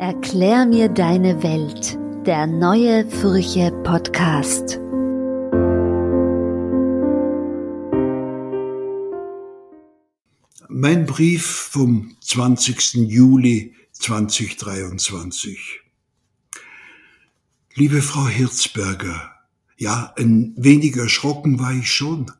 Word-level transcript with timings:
Erklär 0.00 0.64
mir 0.64 0.88
deine 0.88 1.42
Welt, 1.42 1.98
der 2.24 2.46
neue 2.46 3.10
Furche 3.10 3.72
Podcast. 3.82 4.78
Mein 10.68 11.04
Brief 11.04 11.44
vom 11.44 12.16
20. 12.20 13.08
Juli 13.08 13.74
2023. 13.90 15.80
Liebe 17.74 18.00
Frau 18.00 18.28
Hirzberger, 18.28 19.32
ja, 19.76 20.14
ein 20.16 20.54
wenig 20.56 20.96
erschrocken 20.96 21.58
war 21.58 21.74
ich 21.74 21.90
schon, 21.90 22.30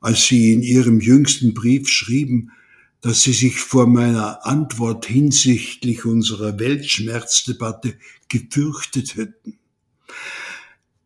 als 0.00 0.26
Sie 0.26 0.52
in 0.52 0.62
Ihrem 0.62 0.98
jüngsten 0.98 1.54
Brief 1.54 1.88
schrieben, 1.88 2.50
dass 3.00 3.22
Sie 3.22 3.32
sich 3.32 3.60
vor 3.60 3.86
meiner 3.86 4.44
Antwort 4.46 5.06
hinsichtlich 5.06 6.04
unserer 6.04 6.58
Weltschmerzdebatte 6.58 7.96
gefürchtet 8.28 9.16
hätten. 9.16 9.58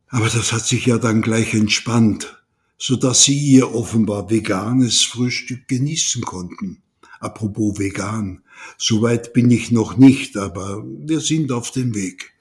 Aber 0.09 0.29
das 0.29 0.53
hat 0.53 0.67
sich 0.67 0.87
ja 0.87 0.99
dann 0.99 1.23
gleich 1.23 1.55
entspannt, 1.55 2.43
so 2.79 2.97
dass 2.97 3.25
Sie 3.25 3.39
Ihr 3.39 3.75
offenbar 3.75 4.31
veganes 4.31 5.03
Frühstück 5.03 5.69
genießen 5.69 6.23
konnten. 6.23 6.83
Apropos 7.21 7.79
vegan, 7.79 8.43
soweit 8.79 9.33
bin 9.33 9.51
ich 9.51 9.71
noch 9.71 9.97
nicht, 9.97 10.37
aber 10.37 10.83
wir 10.85 11.21
sind 11.21 11.53
auf 11.53 11.71
dem 11.71 11.95
Weg. 11.95 12.33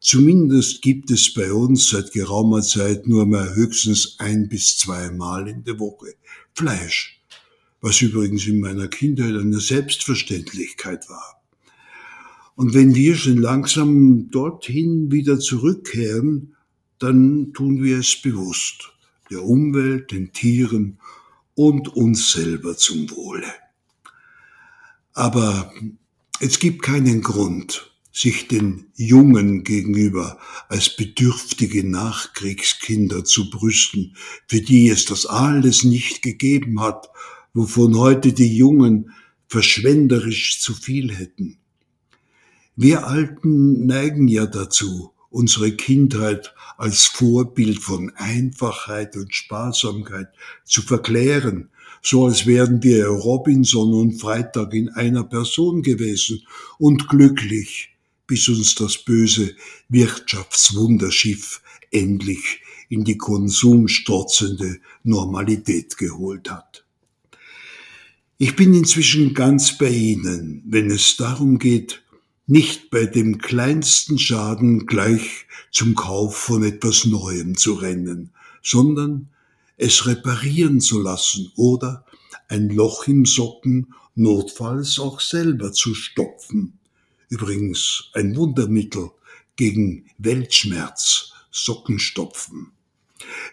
Zumindest 0.00 0.82
gibt 0.82 1.10
es 1.10 1.34
bei 1.34 1.52
uns 1.52 1.90
seit 1.90 2.12
geraumer 2.12 2.62
Zeit 2.62 3.06
nur 3.06 3.26
mehr 3.26 3.54
höchstens 3.54 4.16
ein 4.18 4.48
bis 4.48 4.76
zweimal 4.78 5.48
in 5.48 5.64
der 5.64 5.78
Woche 5.78 6.14
Fleisch 6.54 7.17
was 7.80 8.00
übrigens 8.00 8.46
in 8.46 8.60
meiner 8.60 8.88
Kindheit 8.88 9.34
eine 9.34 9.60
Selbstverständlichkeit 9.60 11.08
war. 11.08 11.40
Und 12.56 12.74
wenn 12.74 12.94
wir 12.94 13.14
schon 13.14 13.36
langsam 13.36 14.30
dorthin 14.30 15.12
wieder 15.12 15.38
zurückkehren, 15.38 16.56
dann 16.98 17.52
tun 17.52 17.82
wir 17.84 17.98
es 17.98 18.20
bewusst, 18.20 18.90
der 19.30 19.44
Umwelt, 19.44 20.10
den 20.10 20.32
Tieren 20.32 20.98
und 21.54 21.88
uns 21.88 22.32
selber 22.32 22.76
zum 22.76 23.08
Wohle. 23.10 23.52
Aber 25.12 25.72
es 26.40 26.58
gibt 26.58 26.82
keinen 26.82 27.22
Grund, 27.22 27.92
sich 28.12 28.48
den 28.48 28.86
Jungen 28.96 29.62
gegenüber 29.62 30.38
als 30.68 30.96
bedürftige 30.96 31.88
Nachkriegskinder 31.88 33.24
zu 33.24 33.50
brüsten, 33.50 34.16
für 34.48 34.60
die 34.60 34.88
es 34.88 35.04
das 35.04 35.26
alles 35.26 35.84
nicht 35.84 36.22
gegeben 36.22 36.80
hat 36.80 37.08
wovon 37.54 37.96
heute 37.96 38.32
die 38.32 38.56
Jungen 38.56 39.12
verschwenderisch 39.48 40.60
zu 40.60 40.74
viel 40.74 41.14
hätten. 41.14 41.58
Wir 42.76 43.06
Alten 43.06 43.86
neigen 43.86 44.28
ja 44.28 44.46
dazu, 44.46 45.12
unsere 45.30 45.72
Kindheit 45.72 46.54
als 46.76 47.06
Vorbild 47.06 47.80
von 47.80 48.12
Einfachheit 48.14 49.16
und 49.16 49.34
Sparsamkeit 49.34 50.28
zu 50.64 50.82
verklären, 50.82 51.70
so 52.02 52.26
als 52.26 52.46
wären 52.46 52.82
wir 52.82 53.06
Robinson 53.06 53.92
und 53.94 54.20
Freitag 54.20 54.74
in 54.74 54.88
einer 54.90 55.24
Person 55.24 55.82
gewesen 55.82 56.46
und 56.78 57.08
glücklich, 57.08 57.90
bis 58.26 58.48
uns 58.48 58.74
das 58.76 58.98
böse 58.98 59.56
Wirtschaftswunderschiff 59.88 61.60
endlich 61.90 62.60
in 62.88 63.04
die 63.04 63.18
konsumstrotzende 63.18 64.78
Normalität 65.02 65.96
geholt 65.96 66.50
hat. 66.50 66.84
Ich 68.40 68.54
bin 68.54 68.72
inzwischen 68.72 69.34
ganz 69.34 69.76
bei 69.78 69.88
Ihnen, 69.88 70.62
wenn 70.64 70.92
es 70.92 71.16
darum 71.16 71.58
geht, 71.58 72.04
nicht 72.46 72.88
bei 72.88 73.04
dem 73.04 73.38
kleinsten 73.38 74.16
Schaden 74.16 74.86
gleich 74.86 75.46
zum 75.72 75.96
Kauf 75.96 76.36
von 76.36 76.62
etwas 76.62 77.04
Neuem 77.04 77.56
zu 77.56 77.74
rennen, 77.74 78.30
sondern 78.62 79.28
es 79.76 80.06
reparieren 80.06 80.80
zu 80.80 81.00
lassen 81.00 81.50
oder 81.56 82.04
ein 82.46 82.68
Loch 82.68 83.08
im 83.08 83.26
Socken 83.26 83.92
notfalls 84.14 85.00
auch 85.00 85.18
selber 85.18 85.72
zu 85.72 85.96
stopfen. 85.96 86.78
Übrigens 87.28 88.04
ein 88.12 88.36
Wundermittel 88.36 89.10
gegen 89.56 90.06
Weltschmerz, 90.18 91.32
Sockenstopfen. 91.50 92.70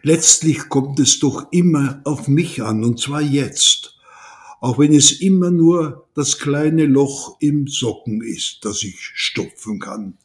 Letztlich 0.03 0.69
kommt 0.69 0.99
es 0.99 1.17
doch 1.17 1.51
immer 1.51 2.01
auf 2.03 2.27
mich 2.27 2.61
an, 2.61 2.83
und 2.83 2.99
zwar 2.99 3.21
jetzt 3.21 3.94
auch 4.61 4.79
wenn 4.79 4.93
es 4.93 5.11
immer 5.11 5.51
nur 5.51 6.07
das 6.15 6.39
kleine 6.39 6.85
Loch 6.85 7.37
im 7.39 7.67
Socken 7.67 8.21
ist, 8.21 8.59
das 8.63 8.83
ich 8.83 9.11
stopfen 9.13 9.79
kann, 9.79 10.17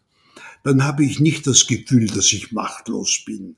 dann 0.63 0.85
habe 0.85 1.05
ich 1.05 1.21
nicht 1.21 1.47
das 1.47 1.67
Gefühl, 1.67 2.07
dass 2.07 2.33
ich 2.33 2.53
machtlos 2.53 3.23
bin. 3.25 3.57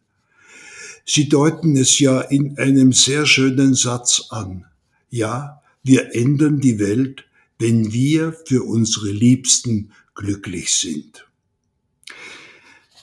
Sie 1.05 1.29
deuten 1.29 1.77
es 1.77 1.99
ja 1.99 2.21
in 2.21 2.59
einem 2.59 2.93
sehr 2.93 3.27
schönen 3.27 3.75
Satz 3.75 4.27
an. 4.31 4.67
Ja, 5.11 5.61
wir 5.83 6.15
ändern 6.15 6.61
die 6.61 6.79
Welt, 6.79 7.25
wenn 7.59 7.93
wir 7.93 8.33
für 8.47 8.63
unsere 8.63 9.11
Liebsten 9.11 9.93
glücklich 10.15 10.75
sind. 10.75 11.27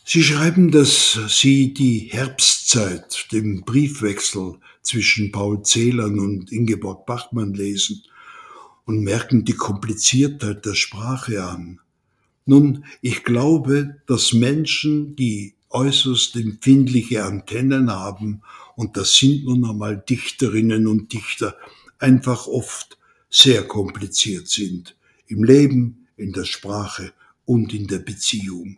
Sie 0.06 0.24
schreiben, 0.24 0.72
dass 0.72 1.20
Sie 1.28 1.74
die 1.74 2.10
Herbstzeit, 2.10 3.28
den 3.32 3.64
Briefwechsel 3.64 4.56
zwischen 4.90 5.32
Paul 5.32 5.64
Celan 5.64 6.20
und 6.20 6.52
Ingeborg 6.52 7.06
Bachmann 7.06 7.54
lesen 7.54 8.04
und 8.86 9.04
merken 9.04 9.46
die 9.46 9.54
Kompliziertheit 9.54 10.66
der 10.66 10.74
Sprache 10.74 11.44
an. 11.44 11.80
Nun, 12.46 12.86
ich 13.02 13.24
glaube, 13.24 14.02
dass 14.08 14.34
Menschen, 14.34 15.16
die 15.16 15.54
äußerst 15.70 16.36
empfindliche 16.38 17.24
Antennen 17.24 17.92
haben, 17.92 18.42
und 18.76 18.98
das 18.98 19.16
sind 19.16 19.44
nun 19.44 19.64
einmal 19.64 19.98
Dichterinnen 19.98 20.88
und 20.88 21.14
Dichter, 21.14 21.56
einfach 22.00 22.48
oft 22.48 22.98
sehr 23.30 23.68
kompliziert 23.68 24.48
sind. 24.48 24.96
Im 25.28 25.44
Leben, 25.44 26.08
in 26.18 26.32
der 26.34 26.46
Sprache 26.46 27.14
und 27.46 27.74
in 27.74 27.86
der 27.86 28.00
Beziehung 28.00 28.78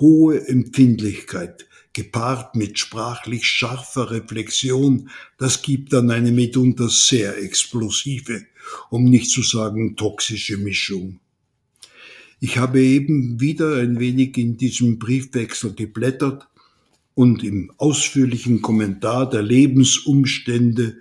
hohe 0.00 0.46
Empfindlichkeit, 0.46 1.66
gepaart 1.94 2.56
mit 2.56 2.78
sprachlich 2.78 3.46
scharfer 3.46 4.10
Reflexion, 4.10 5.08
das 5.38 5.62
gibt 5.62 5.92
dann 5.92 6.10
eine 6.10 6.32
mitunter 6.32 6.88
sehr 6.88 7.38
explosive, 7.42 8.44
um 8.90 9.04
nicht 9.04 9.30
zu 9.30 9.42
sagen 9.42 9.96
toxische 9.96 10.58
Mischung. 10.58 11.20
Ich 12.40 12.58
habe 12.58 12.82
eben 12.82 13.40
wieder 13.40 13.76
ein 13.76 13.98
wenig 14.00 14.36
in 14.36 14.58
diesem 14.58 14.98
Briefwechsel 14.98 15.72
geblättert 15.72 16.46
und 17.14 17.42
im 17.44 17.72
ausführlichen 17.78 18.60
Kommentar 18.60 19.30
der 19.30 19.42
Lebensumstände, 19.42 20.98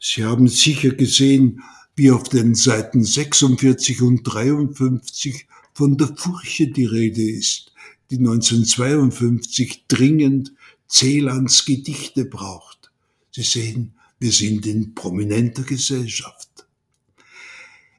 Sie 0.00 0.24
haben 0.24 0.48
sicher 0.48 0.90
gesehen, 0.90 1.62
wie 1.96 2.10
auf 2.10 2.28
den 2.28 2.54
Seiten 2.54 3.04
46 3.04 4.02
und 4.02 4.22
53 4.24 5.46
von 5.72 5.96
der 5.96 6.08
Furche 6.08 6.68
die 6.68 6.84
Rede 6.84 7.22
ist 7.22 7.73
die 8.10 8.18
1952 8.18 9.86
dringend 9.88 10.52
Celans 10.88 11.64
Gedichte 11.64 12.24
braucht. 12.24 12.92
Sie 13.30 13.42
sehen, 13.42 13.94
wir 14.18 14.32
sind 14.32 14.66
in 14.66 14.94
prominenter 14.94 15.62
Gesellschaft. 15.62 16.66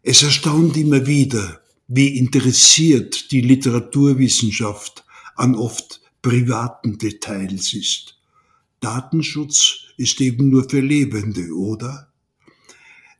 Es 0.02 0.24
erstaunt 0.24 0.78
immer 0.78 1.06
wieder, 1.08 1.62
wie 1.88 2.18
interessiert 2.18 3.32
die 3.32 3.42
Literaturwissenschaft 3.42 5.04
an 5.36 5.56
oft 5.56 6.02
privaten 6.22 6.98
Details 6.98 7.74
ist. 7.74 8.18
Datenschutz 8.80 9.86
ist 9.98 10.22
eben 10.22 10.50
nur 10.50 10.70
für 10.70 10.80
Lebende, 10.80 11.54
oder? 11.56 12.12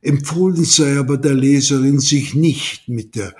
Empfohlen 0.00 0.64
sei 0.64 0.98
aber 0.98 1.16
der 1.16 1.34
Leserin, 1.34 1.98
sich 1.98 2.34
nicht 2.34 2.88
mit 2.88 3.14
der 3.16 3.34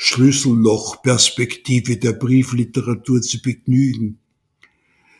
Schlüssellochperspektive 0.00 1.96
der 1.96 2.12
Briefliteratur 2.12 3.20
zu 3.20 3.42
begnügen. 3.42 4.20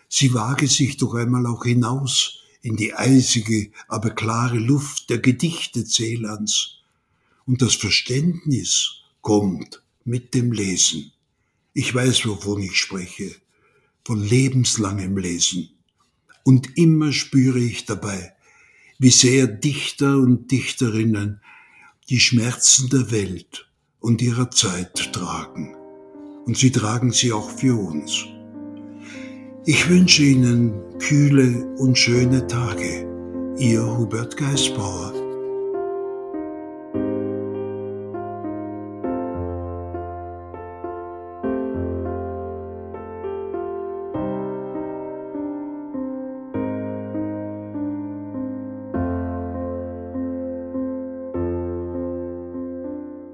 Sie 0.09 0.33
wage 0.33 0.69
sich 0.69 0.97
doch 0.97 1.15
einmal 1.15 1.47
auch 1.47 1.65
hinaus 1.65 2.45
in 2.63 2.77
die 2.77 2.95
eisige, 2.95 3.73
aber 3.89 4.11
klare 4.11 4.59
Luft 4.59 5.11
der 5.11 5.19
Gedichte 5.19 5.85
Celands. 5.85 6.77
Und 7.45 7.61
das 7.61 7.75
Verständnis 7.75 9.03
kommt 9.21 9.83
mit 10.05 10.33
dem 10.35 10.53
Lesen. 10.53 11.11
Ich 11.75 11.93
weiß, 11.93 12.25
wovon 12.27 12.63
ich 12.63 12.77
spreche, 12.77 13.35
von 14.05 14.23
lebenslangem 14.23 15.19
Lesen. 15.19 15.71
Und 16.45 16.79
immer 16.79 17.13
spüre 17.13 17.59
ich 17.59 17.85
dabei, 17.85 18.33
wie 19.01 19.11
sehr 19.11 19.49
Dichter 19.49 20.19
und 20.19 20.53
Dichterinnen 20.53 21.41
die 22.11 22.21
Schmerzen 22.21 22.89
der 22.91 23.11
Welt 23.11 23.68
und 24.01 24.23
ihrer 24.23 24.51
Zeit 24.51 25.13
tragen. 25.13 25.75
Und 26.47 26.57
sie 26.57 26.71
tragen 26.71 27.13
sie 27.13 27.33
auch 27.33 27.51
für 27.51 27.79
uns. 27.79 28.27
Ich 29.67 29.89
wünsche 29.91 30.23
Ihnen 30.23 30.73
kühle 30.99 31.75
und 31.77 31.99
schöne 31.99 32.47
Tage. 32.47 33.07
Ihr 33.59 33.85
Hubert 33.85 34.37
Geisbauer. 34.37 35.13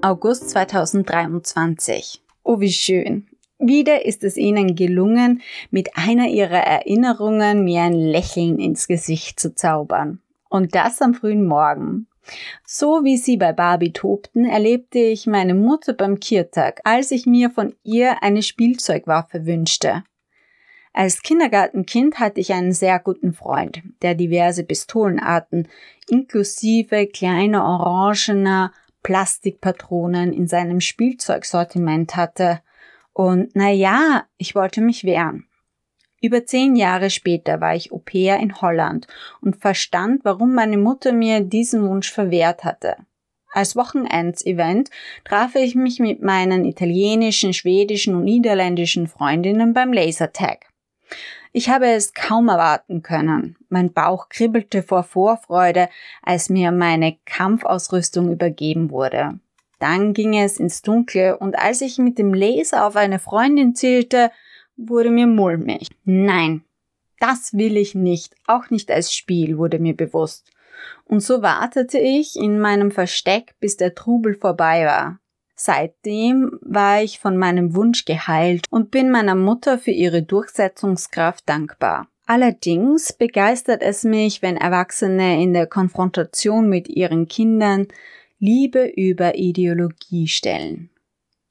August 0.05 0.51
2023. 0.51 2.21
Oh, 2.43 2.59
wie 2.59 2.71
schön. 2.71 3.25
Wieder 3.57 4.05
ist 4.05 4.23
es 4.23 4.37
Ihnen 4.37 4.75
gelungen, 4.75 5.41
mit 5.71 5.97
einer 5.97 6.27
Ihrer 6.27 6.59
Erinnerungen 6.59 7.63
mir 7.63 7.81
ein 7.81 7.95
Lächeln 7.95 8.59
ins 8.59 8.87
Gesicht 8.87 9.39
zu 9.39 9.55
zaubern. 9.55 10.19
Und 10.47 10.75
das 10.75 11.01
am 11.01 11.15
frühen 11.15 11.47
Morgen. 11.47 12.05
So 12.63 13.03
wie 13.03 13.17
Sie 13.17 13.35
bei 13.35 13.51
Barbie 13.51 13.93
tobten, 13.93 14.45
erlebte 14.45 14.99
ich 14.99 15.25
meine 15.25 15.55
Mutter 15.55 15.93
beim 15.93 16.19
Kirtag, 16.19 16.81
als 16.83 17.09
ich 17.09 17.25
mir 17.25 17.49
von 17.49 17.73
ihr 17.81 18.21
eine 18.21 18.43
Spielzeugwaffe 18.43 19.47
wünschte. 19.47 20.03
Als 20.93 21.23
Kindergartenkind 21.23 22.19
hatte 22.19 22.39
ich 22.41 22.53
einen 22.53 22.73
sehr 22.73 22.99
guten 22.99 23.33
Freund, 23.33 23.81
der 24.03 24.13
diverse 24.13 24.63
Pistolenarten 24.63 25.67
inklusive 26.07 27.07
kleiner 27.07 27.65
orangener 27.65 28.71
Plastikpatronen 29.05 30.33
in 30.33 30.47
seinem 30.47 30.81
Spielzeugsortiment 30.81 32.15
hatte. 32.15 32.61
Und 33.13 33.51
na 33.53 33.69
ja, 33.69 34.25
ich 34.37 34.55
wollte 34.55 34.81
mich 34.81 35.03
wehren. 35.03 35.45
Über 36.21 36.43
zehn 36.43 36.75
Jahre 36.75 37.11
später 37.11 37.61
war 37.61 37.75
ich 37.75 37.91
Au 37.91 37.99
pair 37.99 38.39
in 38.39 38.59
Holland 38.61 39.05
und 39.41 39.57
verstand, 39.57 40.25
warum 40.25 40.55
meine 40.55 40.79
Mutter 40.79 41.13
mir 41.13 41.41
diesen 41.41 41.87
Wunsch 41.87 42.11
verwehrt 42.11 42.63
hatte. 42.63 42.95
Als 43.53 43.75
Wochenendsevent 43.75 44.89
traf 45.23 45.53
ich 45.53 45.75
mich 45.75 45.99
mit 45.99 46.23
meinen 46.23 46.65
italienischen, 46.65 47.53
schwedischen 47.53 48.15
und 48.15 48.23
niederländischen 48.23 49.05
Freundinnen 49.05 49.73
beim 49.73 49.93
Lasertag. 49.93 50.65
Ich 51.57 51.69
habe 51.69 51.87
es 51.87 52.13
kaum 52.13 52.49
erwarten 52.49 53.01
können. 53.01 53.55
Mein 53.69 53.93
Bauch 53.93 54.27
kribbelte 54.27 54.83
vor 54.83 55.03
Vorfreude, 55.03 55.87
als 56.21 56.49
mir 56.49 56.73
meine 56.73 57.15
Kampfausrüstung 57.23 58.29
übergeben 58.29 58.91
wurde. 58.91 59.39
Dann 59.79 60.13
ging 60.13 60.37
es 60.37 60.59
ins 60.59 60.81
Dunkle 60.81 61.37
und 61.37 61.57
als 61.57 61.79
ich 61.79 61.97
mit 61.97 62.17
dem 62.17 62.33
Laser 62.33 62.85
auf 62.85 62.97
eine 62.97 63.19
Freundin 63.19 63.73
zielte, 63.73 64.31
wurde 64.75 65.09
mir 65.09 65.27
mulmig. 65.27 65.87
Nein, 66.03 66.65
das 67.21 67.53
will 67.53 67.77
ich 67.77 67.95
nicht, 67.95 68.35
auch 68.47 68.69
nicht 68.69 68.91
als 68.91 69.15
Spiel, 69.15 69.57
wurde 69.57 69.79
mir 69.79 69.95
bewusst. 69.95 70.51
Und 71.05 71.21
so 71.21 71.41
wartete 71.41 71.99
ich 71.99 72.35
in 72.35 72.59
meinem 72.59 72.91
Versteck, 72.91 73.55
bis 73.61 73.77
der 73.77 73.95
Trubel 73.95 74.35
vorbei 74.35 74.85
war. 74.85 75.19
Seitdem 75.55 76.59
war 76.61 77.01
ich 77.01 77.19
von 77.19 77.37
meinem 77.37 77.75
Wunsch 77.75 78.05
geheilt 78.05 78.65
und 78.69 78.91
bin 78.91 79.09
meiner 79.09 79.35
Mutter 79.35 79.79
für 79.79 79.91
ihre 79.91 80.21
Durchsetzungskraft 80.21 81.47
dankbar. 81.47 82.07
Allerdings 82.25 83.13
begeistert 83.13 83.81
es 83.81 84.03
mich, 84.03 84.41
wenn 84.41 84.57
Erwachsene 84.57 85.41
in 85.41 85.53
der 85.53 85.67
Konfrontation 85.67 86.69
mit 86.69 86.89
ihren 86.89 87.27
Kindern 87.27 87.87
Liebe 88.39 88.85
über 88.85 89.35
Ideologie 89.35 90.27
stellen. 90.27 90.89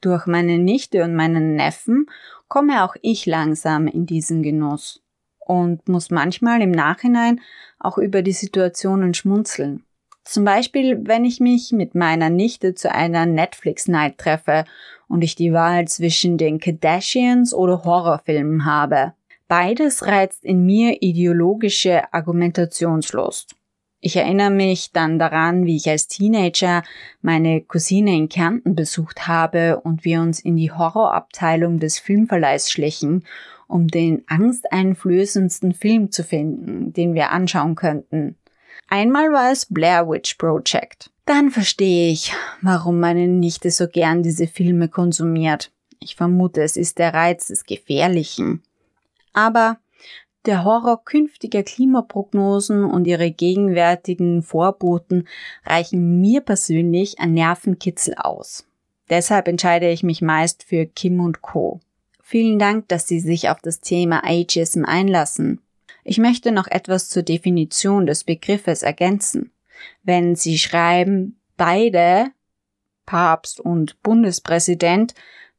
Durch 0.01 0.27
meine 0.27 0.59
Nichte 0.59 1.03
und 1.03 1.15
meinen 1.15 1.55
Neffen 1.55 2.07
komme 2.49 2.85
auch 2.85 2.97
ich 3.01 3.25
langsam 3.25 3.87
in 3.87 4.05
diesen 4.05 4.43
Genuss 4.43 5.03
und 5.39 5.89
muss 5.89 6.11
manchmal 6.11 6.61
im 6.61 6.73
Nachhinein 6.73 7.41
auch 7.79 7.97
über 7.97 8.21
die 8.21 8.33
Situationen 8.33 9.15
schmunzeln. 9.15 9.85
Zum 10.25 10.45
Beispiel, 10.45 11.01
wenn 11.07 11.25
ich 11.25 11.39
mich 11.39 11.71
mit 11.73 11.95
meiner 11.95 12.31
Nichte 12.31 12.75
zu 12.75 12.91
einer 12.91 13.27
Netflix-Night 13.27 14.19
treffe 14.19 14.65
und 15.07 15.23
ich 15.23 15.37
die 15.37 15.53
Wahl 15.53 15.87
zwischen 15.87 16.39
den 16.39 16.59
Kardashians 16.59 17.53
oder 17.53 17.85
Horrorfilmen 17.85 18.65
habe. 18.65 19.13
Beides 19.49 20.07
reizt 20.07 20.45
in 20.45 20.65
mir 20.65 21.03
ideologische 21.03 22.13
Argumentationslust. 22.13 23.55
Ich 24.01 24.17
erinnere 24.17 24.51
mich 24.51 24.93
dann 24.93 25.19
daran, 25.19 25.65
wie 25.65 25.77
ich 25.77 25.89
als 25.89 26.09
Teenager 26.09 26.83
meine 27.23 27.63
Cousine 27.63 28.15
in 28.15 28.29
Kärnten 28.29 28.75
besucht 28.75 29.27
habe 29.27 29.81
und 29.81 30.05
wir 30.05 30.21
uns 30.21 30.41
in 30.41 30.57
die 30.57 30.73
Horrorabteilung 30.73 31.79
des 31.79 31.99
Filmverleihs 31.99 32.71
schlichen, 32.71 33.25
um 33.67 33.89
den 33.89 34.23
angsteinflößendsten 34.27 35.73
Film 35.73 36.11
zu 36.11 36.23
finden, 36.23 36.93
den 36.93 37.15
wir 37.15 37.31
anschauen 37.31 37.77
könnten. 37.77 38.37
Einmal 38.89 39.33
war 39.33 39.51
es 39.51 39.67
Blair 39.67 40.09
Witch 40.09 40.35
Project. 40.35 41.11
Dann 41.27 41.51
verstehe 41.51 42.11
ich, 42.11 42.33
warum 42.61 43.01
meine 43.01 43.27
Nichte 43.27 43.71
so 43.71 43.89
gern 43.89 44.23
diese 44.23 44.47
Filme 44.47 44.89
konsumiert. 44.89 45.73
Ich 46.01 46.17
vermute, 46.17 46.63
es 46.63 46.77
ist 46.77 46.99
der 46.99 47.15
Reiz 47.15 47.47
des 47.47 47.65
Gefährlichen. 47.65 48.63
Aber 49.33 49.79
der 50.45 50.65
Horror 50.65 51.03
künftiger 51.03 51.63
Klimaprognosen 51.63 52.85
und 52.85 53.07
ihre 53.07 53.31
gegenwärtigen 53.31 54.43
Vorboten 54.43 55.27
reichen 55.65 56.21
mir 56.21 56.43
persönlich 56.43 57.19
an 57.19 57.33
Nervenkitzel 57.33 58.15
aus. 58.17 58.67
Deshalb 59.09 59.49
entscheide 59.49 59.91
ich 59.91 60.03
mich 60.03 60.21
meist 60.21 60.63
für 60.63 60.85
Kim 60.85 61.21
und 61.21 61.41
Co. 61.41 61.81
Vielen 62.23 62.59
Dank, 62.59 62.89
dass 62.89 63.09
Sie 63.09 63.21
sich 63.21 63.49
auf 63.49 63.61
das 63.63 63.81
Thema 63.81 64.23
Ageism 64.25 64.85
einlassen. 64.85 65.61
Ich 66.05 66.19
möchte 66.19 66.53
noch 66.53 66.67
etwas 66.67 67.09
zur 67.09 67.23
Definition 67.23 68.07
des 68.07 68.25
Begriffes 68.25 68.83
ergänzen. 68.83 69.53
Wenn 70.03 70.37
Sie 70.37 70.59
schreiben, 70.59 71.41
beide, 71.57 72.27
Papst 73.07 73.59
und 73.59 74.01
Bundespräsident, 74.03 75.15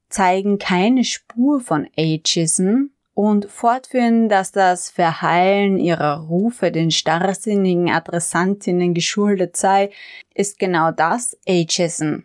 zeigen 0.09 0.59
keine 0.59 1.03
Spur 1.03 1.59
von 1.59 1.87
Ageism 1.97 2.91
und 3.15 3.45
fortführen, 3.45 4.29
dass 4.29 4.51
das 4.51 4.89
Verheilen 4.89 5.79
ihrer 5.79 6.19
Rufe 6.19 6.71
den 6.71 6.91
starrsinnigen 6.91 7.89
Adressantinnen 7.89 8.93
geschuldet 8.93 9.57
sei, 9.57 9.89
ist 10.33 10.59
genau 10.59 10.91
das 10.91 11.37
Ageism. 11.47 12.19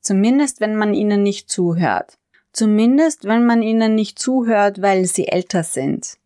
Zumindest 0.00 0.60
wenn 0.60 0.76
man 0.76 0.94
ihnen 0.94 1.22
nicht 1.22 1.50
zuhört. 1.50 2.16
Zumindest 2.52 3.24
wenn 3.24 3.44
man 3.44 3.60
ihnen 3.60 3.94
nicht 3.94 4.18
zuhört, 4.18 4.80
weil 4.80 5.04
sie 5.04 5.28
älter 5.28 5.62
sind. 5.62 6.16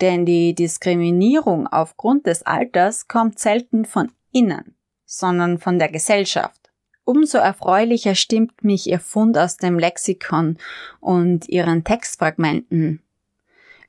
Denn 0.00 0.24
die 0.24 0.54
Diskriminierung 0.54 1.66
aufgrund 1.66 2.26
des 2.26 2.42
Alters 2.44 3.08
kommt 3.08 3.38
selten 3.38 3.84
von 3.84 4.12
innen, 4.32 4.76
sondern 5.04 5.58
von 5.58 5.78
der 5.78 5.88
Gesellschaft. 5.88 6.70
Umso 7.04 7.38
erfreulicher 7.38 8.14
stimmt 8.14 8.62
mich 8.62 8.88
Ihr 8.88 9.00
Fund 9.00 9.38
aus 9.38 9.56
dem 9.56 9.78
Lexikon 9.78 10.58
und 11.00 11.48
Ihren 11.48 11.82
Textfragmenten. 11.82 13.02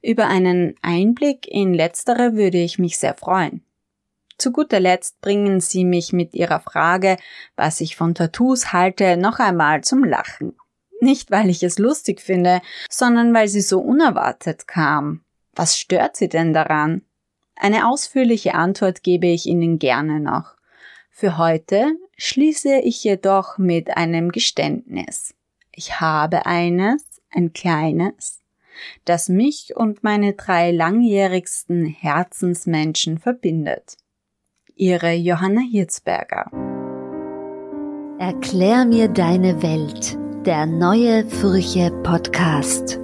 Über 0.02 0.28
einen 0.28 0.76
Einblick 0.82 1.46
in 1.48 1.74
letztere 1.74 2.36
würde 2.36 2.58
ich 2.58 2.80
mich 2.80 2.98
sehr 2.98 3.14
freuen. 3.14 3.64
Zu 4.38 4.54
guter 4.54 4.80
Letzt 4.80 5.20
bringen 5.20 5.60
Sie 5.60 5.84
mich 5.84 6.14
mit 6.14 6.34
Ihrer 6.34 6.62
Frage, 6.62 7.18
was 7.58 7.82
ich 7.82 7.98
von 7.98 8.16
Tattoos 8.16 8.72
halte, 8.72 9.18
noch 9.18 9.40
einmal 9.40 9.84
zum 9.84 10.06
Lachen. 10.06 10.56
Nicht, 11.02 11.30
weil 11.30 11.50
ich 11.50 11.62
es 11.64 11.78
lustig 11.78 12.22
finde, 12.22 12.62
sondern 12.90 13.34
weil 13.34 13.50
sie 13.50 13.62
so 13.62 13.80
unerwartet 13.80 14.68
kam. 14.68 15.26
Was 15.54 15.78
stört 15.78 16.16
Sie 16.16 16.30
denn 16.30 16.54
daran? 16.54 17.02
Eine 17.56 17.88
ausführliche 17.88 18.56
Antwort 18.56 19.04
gebe 19.04 19.28
ich 19.28 19.46
Ihnen 19.46 19.80
gerne 19.80 20.20
noch. 20.20 20.56
Für 21.12 21.38
heute 21.38 21.92
schließe 22.18 22.80
ich 22.80 23.04
jedoch 23.04 23.58
mit 23.58 23.98
einem 23.98 24.32
Geständnis. 24.32 25.36
Ich 25.72 26.00
habe 26.00 26.46
eines, 26.46 27.04
ein 27.30 27.52
kleines, 27.52 28.40
das 29.06 29.28
mich 29.28 29.76
und 29.76 30.04
meine 30.04 30.34
drei 30.34 30.72
langjährigsten 30.72 31.86
Herzensmenschen 31.86 33.18
verbindet. 33.18 33.98
Ihre 34.76 35.14
Johanna 35.14 35.62
Hirzberger. 35.62 36.50
Erklär 38.20 38.86
mir 38.86 39.10
deine 39.10 39.62
Welt, 39.62 40.18
der 40.46 40.66
neue 40.66 41.26
Furche 41.30 41.92
Podcast. 42.04 43.00